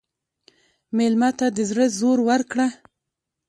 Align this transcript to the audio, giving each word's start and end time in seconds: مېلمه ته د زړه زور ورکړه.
مېلمه 0.97 1.29
ته 1.39 1.47
د 1.55 1.57
زړه 1.69 1.85
زور 1.99 2.17
ورکړه. 2.29 2.67